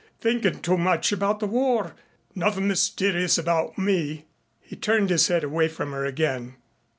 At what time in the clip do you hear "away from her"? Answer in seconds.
5.43-6.05